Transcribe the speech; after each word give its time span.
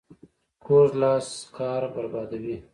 کوږ 0.63 0.89
لاس 1.01 1.27
کار 1.57 1.81
بربادوي 1.93 2.55